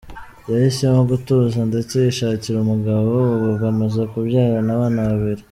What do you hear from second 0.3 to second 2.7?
Yahisemo gutuza ndetse yishakira